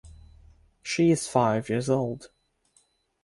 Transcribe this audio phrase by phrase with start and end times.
[0.81, 2.31] She is five years old.